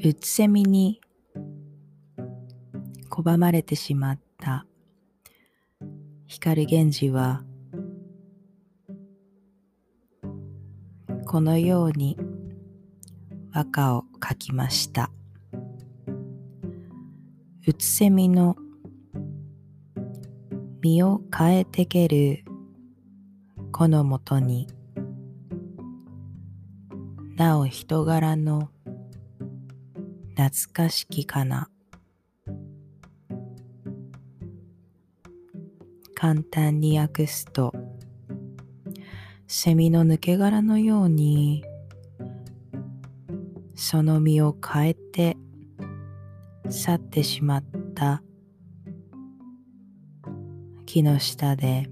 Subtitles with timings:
[0.00, 1.00] うつせみに
[3.10, 4.64] 拒まれてしまった
[6.28, 7.42] 光源氏は
[11.26, 12.16] このように
[13.52, 15.10] 和歌を書きました。
[17.66, 18.56] うつせみの
[20.80, 22.44] 身を変えてける
[23.72, 24.68] このもとに
[27.36, 28.70] なお人柄の
[30.38, 31.68] 懐かしきかな。
[36.14, 37.74] 簡単に訳すと
[39.48, 41.64] セミの抜け殻のように
[43.74, 45.36] その身を変えて
[46.68, 47.64] 去ってしまっ
[47.96, 48.22] た
[50.86, 51.88] 木の下で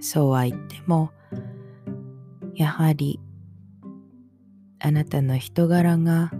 [0.00, 1.12] そうは言っても
[2.56, 3.20] やはり
[4.80, 6.30] あなたの人柄が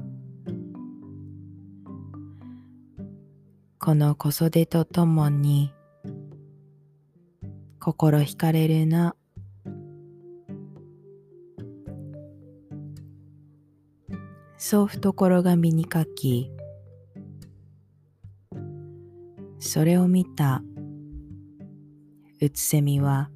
[3.79, 5.73] この子育てとともに
[7.81, 9.15] 心惹かれるな。
[14.61, 16.51] そう懐が身にかき
[19.61, 20.63] それを見た
[22.41, 23.31] うつせみは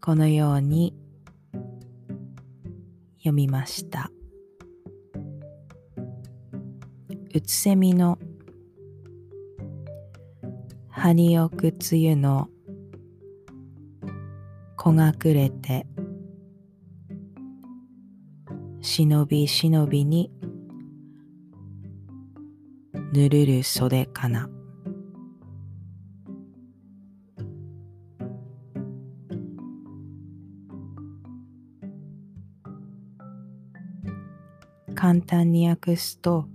[0.00, 0.94] このように
[3.26, 4.12] 読みました。
[7.34, 8.20] うつせみの
[10.88, 12.48] 葉に置く梅雨の
[14.76, 15.88] 子がくれて
[18.80, 20.30] 忍び忍びに
[23.12, 24.48] ぬるる袖かな。
[34.96, 36.48] 簡単に訳すと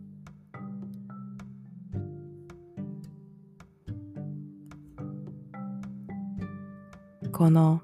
[7.32, 7.82] この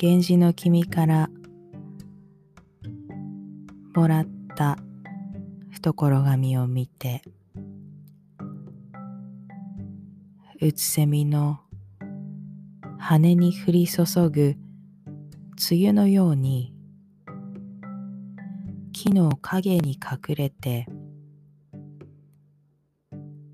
[0.00, 1.28] 源氏の君から
[3.94, 4.26] もらっ
[4.56, 4.78] た
[5.70, 7.22] 懐紙を見て
[10.62, 11.60] うつせみの
[12.98, 14.56] 羽に降り注ぐ
[15.70, 16.77] 梅雨のように
[19.08, 20.86] 木の影に隠れて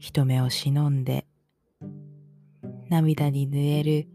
[0.00, 1.28] 人目を忍んで
[2.88, 4.08] 涙に濡れる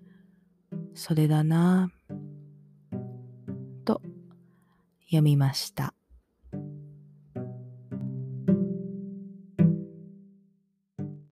[0.95, 1.91] それだな
[3.85, 4.01] と
[5.05, 5.93] 読みました。